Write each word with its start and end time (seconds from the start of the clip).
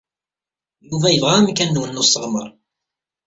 Yuba 0.89 1.07
yebɣa 1.13 1.33
amkan-nwen 1.37 1.91
n 1.95 2.01
usseɣmer. 2.01 2.49